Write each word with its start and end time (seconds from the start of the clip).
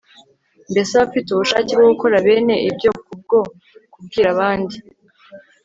Mbese 0.71 0.91
abafite 0.93 1.27
ubushake 1.31 1.71
bwo 1.79 1.85
gukora 1.93 2.15
bene 2.25 2.55
ibyo 2.69 2.89
kubwo 3.05 3.37
kubwira 3.93 4.27
abandi 4.35 4.75